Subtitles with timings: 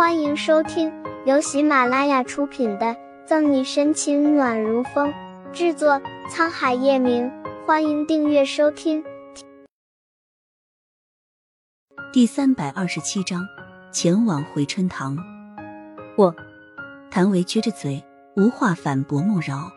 [0.00, 0.90] 欢迎收听
[1.26, 2.86] 由喜马拉雅出品的
[3.26, 5.12] 《赠你深情暖如风》，
[5.52, 7.30] 制作沧海夜明。
[7.66, 9.04] 欢迎订阅收听。
[12.14, 13.46] 第三百二十七章，
[13.92, 15.18] 前往回春堂。
[16.16, 16.34] 我，
[17.10, 18.02] 谭维撅着嘴，
[18.36, 19.70] 无话反驳穆饶。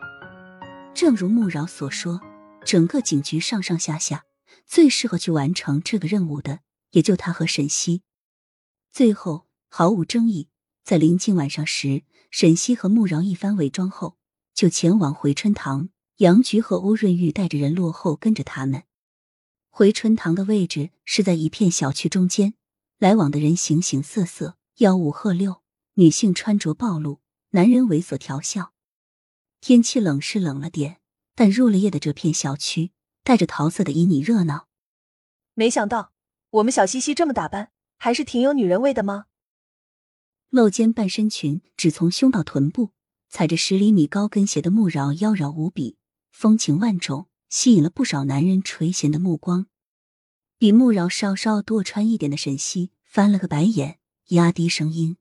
[0.94, 2.18] 正如穆饶所说，
[2.64, 4.24] 整个警局上上下下，
[4.66, 6.60] 最适合去完成这个任务的，
[6.92, 8.00] 也就他和沈西。
[8.90, 9.44] 最后。
[9.76, 10.46] 毫无争议，
[10.84, 14.16] 在临近晚上时，沈西和穆饶一番伪装后，
[14.54, 15.88] 就前往回春堂。
[16.18, 18.84] 杨菊和欧润玉带着人落后跟着他们。
[19.70, 22.54] 回春堂的位置是在一片小区中间，
[23.00, 25.60] 来往的人形形色色，吆五喝六，
[25.94, 27.18] 女性穿着暴露，
[27.50, 28.74] 男人猥琐调笑。
[29.60, 31.00] 天气冷是冷了点，
[31.34, 32.92] 但入了夜的这片小区，
[33.24, 34.68] 带着桃色的旖旎热闹。
[35.54, 36.12] 没想到
[36.50, 39.26] 我们小西西这么打扮，还是挺有女人味的吗？
[40.50, 42.90] 露肩半身裙只从胸到臀部，
[43.28, 45.96] 踩着十厘米高跟鞋的穆饶妖娆无比，
[46.30, 49.66] 风情万种，吸引了不少男人垂涎的目光。
[50.56, 55.16] 比穆饶稍稍多穿一点的沈西翻了个白眼，压低声音：“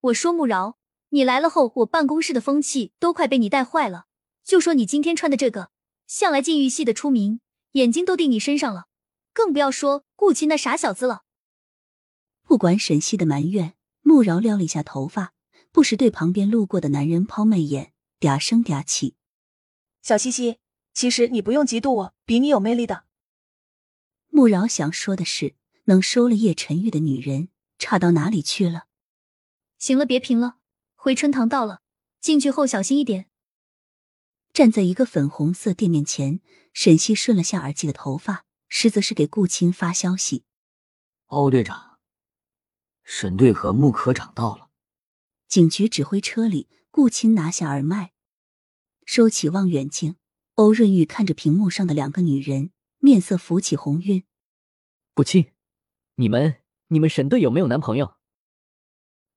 [0.00, 0.78] 我说穆饶，
[1.10, 4.06] 你来了后，我办公室的风气都快被你带坏了。
[4.42, 5.70] 就说你今天穿的这个，
[6.06, 7.40] 向来禁欲系的出名，
[7.72, 8.86] 眼睛都定你身上了，
[9.34, 11.24] 更不要说顾青那傻小子了。”
[12.42, 13.74] 不管沈西的埋怨。
[14.02, 15.34] 穆饶撩了一下头发，
[15.70, 19.16] 不时对旁边路过的男人抛媚眼，嗲声嗲气
[20.02, 20.58] ：“小西西，
[20.94, 23.04] 其实你不用嫉妒我，比你有魅力的。”
[24.30, 28.86] 穆饶想说的是，能收了叶晨玉的女人差到哪里去了？
[29.78, 30.58] 行了，别贫了，
[30.94, 31.82] 回春堂到了，
[32.20, 33.26] 进去后小心一点。
[34.52, 36.40] 站在一个粉红色店面前，
[36.72, 40.44] 沈西顺了下耳际的头发，实则是给顾青发消息
[41.26, 41.86] ：“欧队长。”
[43.10, 44.68] 沈队和穆科长到了。
[45.48, 48.12] 警局指挥车里，顾青拿下耳麦，
[49.06, 50.16] 收起望远镜。
[50.56, 54.24] 欧润玉看着屏幕上的两个女人，面色浮起红晕。
[55.14, 55.52] 顾青，
[56.16, 56.56] 你们
[56.88, 58.16] 你们沈队有没有男朋友？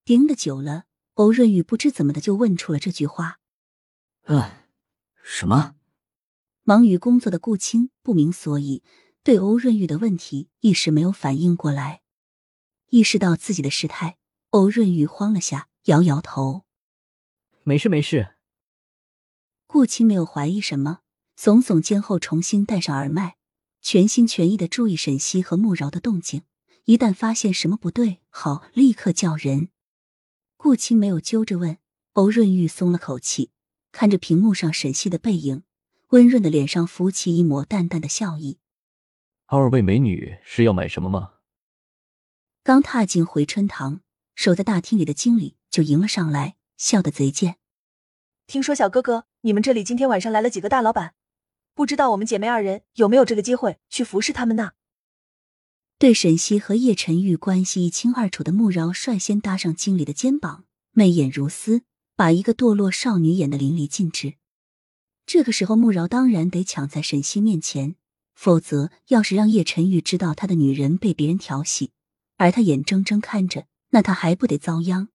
[0.03, 0.83] 盯的久了，
[1.13, 3.39] 欧润玉不知怎么的就问出了这句话。
[4.23, 4.51] 嗯，
[5.23, 5.75] 什么？
[6.63, 8.83] 忙于工作的顾青不明所以，
[9.23, 12.01] 对欧润玉的问题一时没有反应过来。
[12.91, 14.17] 意识到自己的失态，
[14.49, 16.65] 欧润玉慌了下，摇摇头
[17.63, 18.35] ：“没事，没事。”
[19.65, 20.99] 顾青没有怀疑什么，
[21.39, 23.37] 耸耸肩后重新戴上耳麦，
[23.81, 26.43] 全心全意的注意沈西和穆饶的动静。
[26.83, 29.69] 一旦发现什么不对，好立刻叫人。
[30.57, 31.77] 顾青没有揪着问，
[32.13, 33.51] 欧润玉松了口气，
[33.93, 35.63] 看着屏幕上沈西的背影，
[36.09, 38.59] 温润的脸上浮起一抹淡淡的笑意
[39.47, 41.35] ：“二位美女是要买什么吗？”
[42.63, 44.01] 刚踏进回春堂，
[44.35, 47.55] 守在大厅里的经理就迎了上来，笑得贼贱。
[48.45, 51.15] 听说小哥哥，你们这里今天晚上来了几个大老板，
[51.73, 54.73] 不知道我们姐妹二人有没有这个机会去服侍他们呢？
[55.97, 61.81] 对沈西和叶晨玉关系一清二楚的穆饶率先搭上经理的肩膀，媚眼如丝，
[62.15, 64.35] 把一个堕落少女演得淋漓尽致。
[65.25, 67.95] 这个时候，穆饶当然得抢在沈西面前，
[68.35, 71.89] 否则要是让叶晨玉知道他的女人被别人调戏。
[72.41, 75.09] 而他眼睁睁看着，那他还不得遭殃？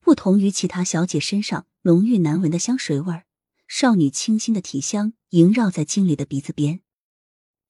[0.00, 3.26] 不同于其他小姐身上浓郁难闻的香水味儿，
[3.68, 6.80] 少女清新的体香萦绕在经理的鼻子边，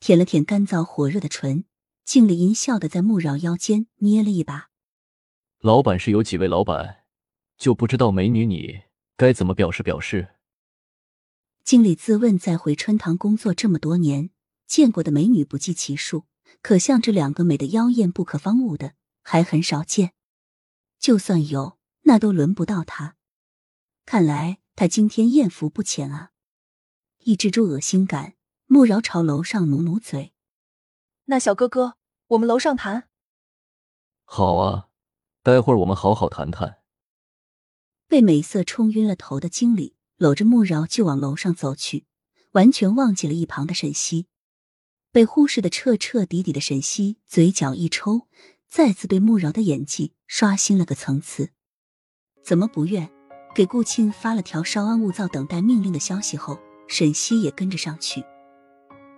[0.00, 1.66] 舔了舔干燥火热的唇，
[2.06, 4.70] 经理阴笑的在穆饶腰间捏了一把。
[5.58, 7.04] 老板是有几位老板，
[7.58, 8.84] 就不知道美女你
[9.18, 10.36] 该怎么表示表示？
[11.62, 14.30] 经理自问，在回春堂工作这么多年，
[14.66, 16.24] 见过的美女不计其数。
[16.60, 20.12] 可像这两个美的妖艳不可方物的，还很少见。
[20.98, 23.16] 就算有，那都轮不到他。
[24.04, 26.30] 看来他今天艳福不浅啊！
[27.18, 28.34] 抑制住恶心感，
[28.66, 30.32] 穆饶朝楼上努努嘴。
[31.26, 31.96] 那小哥哥，
[32.28, 33.08] 我们楼上谈。
[34.24, 34.88] 好啊，
[35.42, 36.78] 待会儿我们好好谈谈。
[38.08, 42.06] 被美色冲晕了头的经理搂着穆饶就往楼上走去，
[42.52, 44.26] 完全忘记了一旁的沈西。
[45.12, 48.28] 被忽视的彻彻底底的沈西嘴角一抽，
[48.66, 51.50] 再次对穆饶的演技刷新了个层次。
[52.42, 53.10] 怎么不愿？
[53.54, 58.24] 给顾庆发了条稍安勿躁、等待命令的消息后，沈西也跟着上去。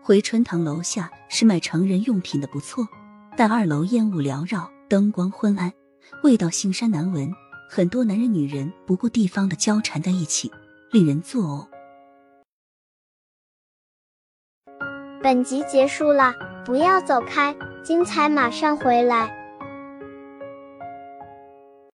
[0.02, 2.88] 回春堂楼下是卖成人用品的，不错，
[3.36, 5.72] 但二楼烟雾缭绕，灯光昏暗，
[6.24, 7.32] 味道腥膻难闻，
[7.70, 10.50] 很多男人女人不顾地方的交缠在一起，
[10.90, 11.73] 令人作呕。
[15.24, 16.34] 本集结束了，
[16.66, 19.43] 不要走开，精彩马上回来。